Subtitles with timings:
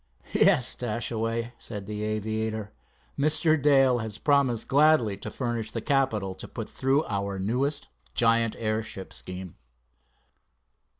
[0.33, 2.73] "Yes, Dashaway," said the aviator,
[3.19, 3.55] "Mr.
[3.55, 9.13] Dale has promised gladly to furnish the capital to put through our newest giant airship
[9.13, 9.57] scheme."